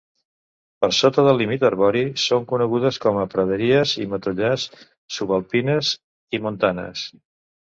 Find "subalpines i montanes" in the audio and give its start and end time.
5.19-7.07